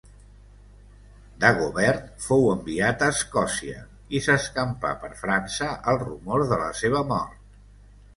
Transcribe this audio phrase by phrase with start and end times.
[1.41, 3.83] Dagobert fou enviat a Escòcia,
[4.15, 7.37] i s'escampà per França el rumor de la seva mort.